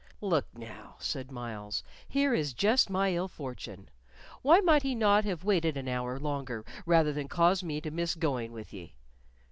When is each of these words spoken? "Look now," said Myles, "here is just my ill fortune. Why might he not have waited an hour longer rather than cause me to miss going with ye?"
"Look 0.21 0.47
now," 0.57 0.95
said 0.97 1.29
Myles, 1.31 1.83
"here 2.07 2.33
is 2.33 2.53
just 2.55 2.89
my 2.89 3.13
ill 3.13 3.27
fortune. 3.27 3.87
Why 4.41 4.59
might 4.59 4.81
he 4.81 4.95
not 4.95 5.25
have 5.25 5.43
waited 5.43 5.77
an 5.77 5.87
hour 5.87 6.17
longer 6.17 6.65
rather 6.87 7.13
than 7.13 7.27
cause 7.27 7.61
me 7.61 7.79
to 7.81 7.91
miss 7.91 8.15
going 8.15 8.51
with 8.51 8.73
ye?" 8.73 8.95